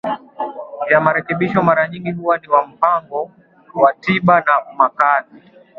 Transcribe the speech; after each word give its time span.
vya 0.87 0.99
marekebisho 1.01 1.61
mara 1.61 1.87
nyingi 1.87 2.11
huwa 2.11 2.37
ni 2.37 2.47
wa 2.47 2.67
mpango 2.67 3.31
wa 3.73 3.93
tiba 3.93 4.35
ya 4.35 4.65
makazi 4.77 5.41